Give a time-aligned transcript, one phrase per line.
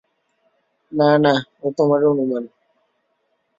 [0.91, 1.33] না না,
[1.63, 2.43] ও তোমার অনুমান।